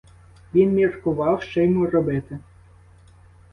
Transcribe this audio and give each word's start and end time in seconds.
Він 0.53 0.69
міркував, 0.71 1.41
що 1.43 1.61
йому 1.61 1.85
робити. 1.85 2.39